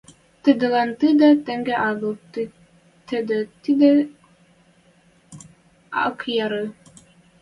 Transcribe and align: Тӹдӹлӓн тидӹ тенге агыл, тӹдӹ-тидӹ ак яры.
Тӹдӹлӓн 0.43 0.89
тидӹ 0.99 1.29
тенге 1.45 1.75
агыл, 1.89 2.13
тӹдӹ-тидӹ 3.07 3.91
ак 6.05 6.19
яры. 6.45 6.65